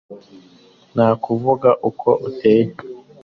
Nakuvuga 0.95 1.69
uko 1.89 2.09
uteye 2.27 2.71